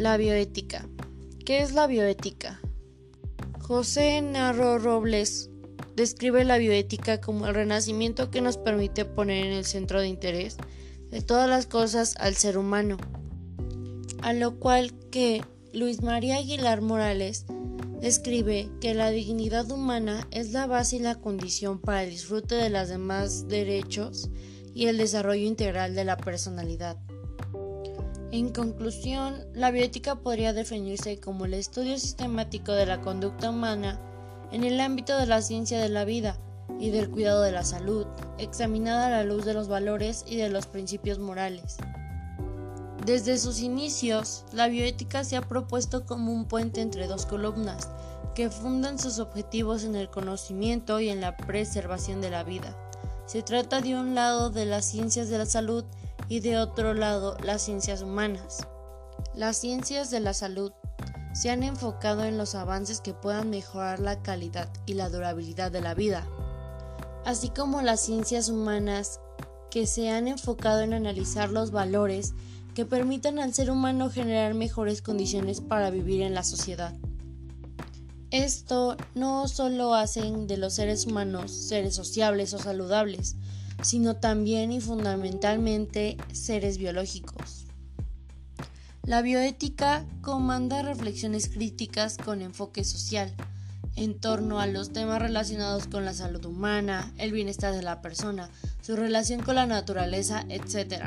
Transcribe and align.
La 0.00 0.16
bioética. 0.16 0.88
¿Qué 1.44 1.60
es 1.60 1.74
la 1.74 1.86
bioética? 1.86 2.58
José 3.60 4.22
Narro 4.22 4.78
Robles 4.78 5.50
describe 5.94 6.42
la 6.46 6.56
bioética 6.56 7.20
como 7.20 7.46
el 7.46 7.54
renacimiento 7.54 8.30
que 8.30 8.40
nos 8.40 8.56
permite 8.56 9.04
poner 9.04 9.44
en 9.44 9.52
el 9.52 9.66
centro 9.66 10.00
de 10.00 10.08
interés 10.08 10.56
de 11.10 11.20
todas 11.20 11.50
las 11.50 11.66
cosas 11.66 12.14
al 12.16 12.34
ser 12.34 12.56
humano, 12.56 12.96
a 14.22 14.32
lo 14.32 14.58
cual 14.58 14.94
que 15.10 15.44
Luis 15.74 16.00
María 16.00 16.36
Aguilar 16.36 16.80
Morales 16.80 17.44
escribe 18.00 18.70
que 18.80 18.94
la 18.94 19.10
dignidad 19.10 19.70
humana 19.70 20.26
es 20.30 20.52
la 20.52 20.66
base 20.66 20.96
y 20.96 21.00
la 21.00 21.16
condición 21.16 21.78
para 21.78 22.04
el 22.04 22.08
disfrute 22.08 22.54
de 22.54 22.70
los 22.70 22.88
demás 22.88 23.48
derechos 23.48 24.30
y 24.74 24.86
el 24.86 24.96
desarrollo 24.96 25.44
integral 25.44 25.94
de 25.94 26.06
la 26.06 26.16
personalidad. 26.16 26.96
En 28.32 28.50
conclusión, 28.50 29.44
la 29.54 29.72
bioética 29.72 30.14
podría 30.14 30.52
definirse 30.52 31.18
como 31.18 31.46
el 31.46 31.54
estudio 31.54 31.98
sistemático 31.98 32.72
de 32.72 32.86
la 32.86 33.00
conducta 33.00 33.50
humana 33.50 34.00
en 34.52 34.62
el 34.62 34.78
ámbito 34.78 35.18
de 35.18 35.26
la 35.26 35.42
ciencia 35.42 35.80
de 35.80 35.88
la 35.88 36.04
vida 36.04 36.36
y 36.78 36.90
del 36.90 37.10
cuidado 37.10 37.42
de 37.42 37.50
la 37.50 37.64
salud, 37.64 38.06
examinada 38.38 39.08
a 39.08 39.10
la 39.10 39.24
luz 39.24 39.44
de 39.44 39.52
los 39.52 39.66
valores 39.66 40.24
y 40.28 40.36
de 40.36 40.48
los 40.48 40.66
principios 40.66 41.18
morales. 41.18 41.76
Desde 43.04 43.36
sus 43.36 43.60
inicios, 43.62 44.44
la 44.52 44.68
bioética 44.68 45.24
se 45.24 45.36
ha 45.36 45.42
propuesto 45.42 46.06
como 46.06 46.32
un 46.32 46.44
puente 46.44 46.82
entre 46.82 47.08
dos 47.08 47.26
columnas 47.26 47.88
que 48.36 48.48
fundan 48.48 49.00
sus 49.00 49.18
objetivos 49.18 49.82
en 49.82 49.96
el 49.96 50.08
conocimiento 50.08 51.00
y 51.00 51.08
en 51.08 51.20
la 51.20 51.36
preservación 51.36 52.20
de 52.20 52.30
la 52.30 52.44
vida. 52.44 52.76
Se 53.26 53.42
trata 53.42 53.80
de 53.80 53.96
un 53.96 54.14
lado 54.14 54.50
de 54.50 54.66
las 54.66 54.84
ciencias 54.84 55.28
de 55.28 55.38
la 55.38 55.46
salud 55.46 55.84
y 56.30 56.38
de 56.38 56.58
otro 56.58 56.94
lado 56.94 57.36
las 57.42 57.60
ciencias 57.60 58.02
humanas. 58.02 58.66
Las 59.34 59.58
ciencias 59.58 60.10
de 60.10 60.20
la 60.20 60.32
salud 60.32 60.72
se 61.34 61.50
han 61.50 61.64
enfocado 61.64 62.24
en 62.24 62.38
los 62.38 62.54
avances 62.54 63.00
que 63.00 63.12
puedan 63.12 63.50
mejorar 63.50 63.98
la 63.98 64.22
calidad 64.22 64.72
y 64.86 64.94
la 64.94 65.10
durabilidad 65.10 65.72
de 65.72 65.80
la 65.80 65.92
vida, 65.94 66.26
así 67.24 67.50
como 67.50 67.82
las 67.82 68.00
ciencias 68.00 68.48
humanas 68.48 69.20
que 69.72 69.88
se 69.88 70.10
han 70.10 70.28
enfocado 70.28 70.82
en 70.82 70.94
analizar 70.94 71.50
los 71.50 71.72
valores 71.72 72.32
que 72.74 72.86
permitan 72.86 73.40
al 73.40 73.52
ser 73.52 73.68
humano 73.68 74.08
generar 74.08 74.54
mejores 74.54 75.02
condiciones 75.02 75.60
para 75.60 75.90
vivir 75.90 76.22
en 76.22 76.34
la 76.34 76.44
sociedad. 76.44 76.94
Esto 78.30 78.96
no 79.16 79.48
solo 79.48 79.94
hacen 79.94 80.46
de 80.46 80.58
los 80.58 80.74
seres 80.74 81.06
humanos 81.06 81.50
seres 81.50 81.96
sociables 81.96 82.54
o 82.54 82.60
saludables, 82.60 83.34
sino 83.82 84.16
también 84.16 84.72
y 84.72 84.80
fundamentalmente 84.80 86.16
seres 86.32 86.78
biológicos. 86.78 87.66
La 89.04 89.22
bioética 89.22 90.04
comanda 90.20 90.82
reflexiones 90.82 91.48
críticas 91.48 92.16
con 92.16 92.42
enfoque 92.42 92.84
social 92.84 93.34
en 93.96 94.18
torno 94.18 94.60
a 94.60 94.66
los 94.66 94.92
temas 94.92 95.20
relacionados 95.20 95.86
con 95.86 96.04
la 96.04 96.14
salud 96.14 96.44
humana, 96.44 97.12
el 97.18 97.32
bienestar 97.32 97.74
de 97.74 97.82
la 97.82 98.02
persona, 98.02 98.50
su 98.82 98.96
relación 98.96 99.40
con 99.42 99.56
la 99.56 99.66
naturaleza, 99.66 100.44
etc. 100.48 101.04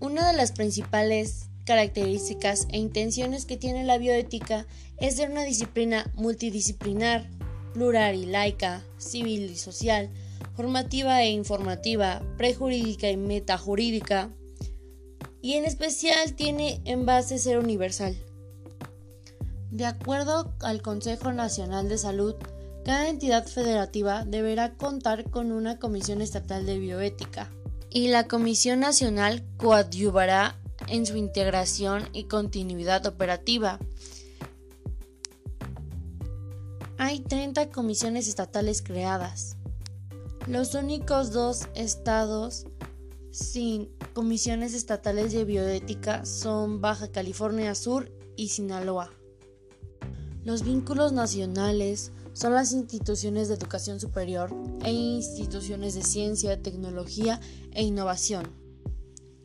Una 0.00 0.30
de 0.30 0.36
las 0.36 0.52
principales 0.52 1.46
características 1.64 2.66
e 2.70 2.78
intenciones 2.78 3.46
que 3.46 3.56
tiene 3.56 3.84
la 3.84 3.98
bioética 3.98 4.66
es 4.98 5.16
ser 5.16 5.30
una 5.30 5.44
disciplina 5.44 6.10
multidisciplinar, 6.14 7.28
plural 7.72 8.16
y 8.16 8.26
laica, 8.26 8.82
civil 8.98 9.50
y 9.50 9.56
social, 9.56 10.10
formativa 10.54 11.22
e 11.22 11.30
informativa, 11.30 12.22
prejurídica 12.36 13.10
y 13.10 13.16
metajurídica, 13.16 14.30
y 15.40 15.54
en 15.54 15.64
especial 15.64 16.34
tiene 16.34 16.80
en 16.84 17.04
base 17.04 17.38
ser 17.38 17.58
universal. 17.58 18.16
De 19.70 19.86
acuerdo 19.86 20.54
al 20.60 20.82
Consejo 20.82 21.32
Nacional 21.32 21.88
de 21.88 21.98
Salud, 21.98 22.34
cada 22.84 23.08
entidad 23.08 23.46
federativa 23.46 24.24
deberá 24.24 24.74
contar 24.74 25.30
con 25.30 25.52
una 25.52 25.78
comisión 25.78 26.20
estatal 26.20 26.66
de 26.66 26.78
bioética 26.78 27.50
y 27.90 28.08
la 28.08 28.26
Comisión 28.26 28.80
Nacional 28.80 29.44
coadyuvará 29.56 30.58
en 30.88 31.06
su 31.06 31.16
integración 31.16 32.08
y 32.12 32.24
continuidad 32.24 33.06
operativa. 33.06 33.78
Hay 36.98 37.20
30 37.20 37.70
comisiones 37.70 38.28
estatales 38.28 38.82
creadas. 38.82 39.56
Los 40.48 40.74
únicos 40.74 41.30
dos 41.30 41.68
estados 41.76 42.66
sin 43.30 43.88
comisiones 44.12 44.74
estatales 44.74 45.32
de 45.32 45.44
bioética 45.44 46.24
son 46.26 46.80
Baja 46.80 47.12
California 47.12 47.76
Sur 47.76 48.10
y 48.36 48.48
Sinaloa. 48.48 49.10
Los 50.44 50.64
vínculos 50.64 51.12
nacionales 51.12 52.10
son 52.32 52.54
las 52.54 52.72
instituciones 52.72 53.46
de 53.46 53.54
educación 53.54 54.00
superior 54.00 54.52
e 54.84 54.90
instituciones 54.90 55.94
de 55.94 56.02
ciencia, 56.02 56.60
tecnología 56.60 57.40
e 57.70 57.84
innovación, 57.84 58.44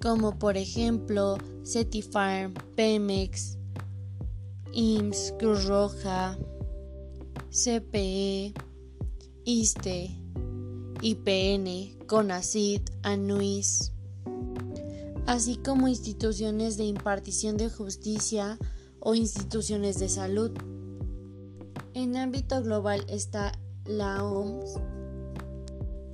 como 0.01 0.39
por 0.39 0.57
ejemplo 0.57 1.37
CETIFARM, 1.63 2.55
Pemex, 2.75 3.59
IMSS, 4.73 5.35
Cruz 5.37 5.65
Roja, 5.65 6.39
CPE, 7.51 8.55
ISTE, 9.45 10.26
IPN, 11.01 12.05
CONACIT, 12.07 12.89
ANUIS, 13.03 13.93
así 15.25 15.57
como 15.57 15.87
instituciones 15.87 16.77
de 16.77 16.85
impartición 16.85 17.57
de 17.57 17.69
justicia 17.69 18.57
o 18.99 19.13
instituciones 19.13 19.99
de 19.99 20.09
salud. 20.09 20.51
En 21.93 22.17
ámbito 22.17 22.61
global 22.63 23.05
está 23.07 23.51
la 23.85 24.23
OMS, 24.23 24.79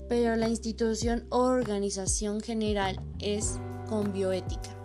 pero 0.10 0.36
la 0.36 0.50
institución 0.50 1.26
o 1.30 1.40
organización 1.40 2.42
general 2.42 3.00
es 3.20 3.60
con 3.88 4.12
bioética. 4.12 4.83